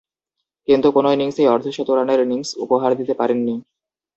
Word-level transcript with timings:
কিন্তু 0.67 0.87
কোন 0.95 1.05
ইনিংসেই 1.15 1.47
অর্ধ-শতরানের 1.47 2.19
ইনিংস 2.25 2.49
উপহার 2.63 2.91
দিতে 2.99 3.13
পারেননি। 3.13 3.55